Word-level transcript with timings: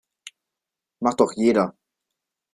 Macht 0.99 1.19
doch 1.19 1.33
jeder. 1.35 1.75